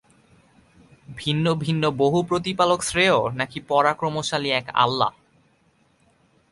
ভিন্ন 1.17 1.45
ভিন্ন 1.53 1.83
বহু 1.91 2.19
প্রতিপালক 2.23 2.79
শ্রেয়, 2.83 3.17
নাকি 3.35 3.59
পরাক্রমশালী 3.67 4.49
এক 4.51 4.65
আল্লাহ্? 4.73 5.15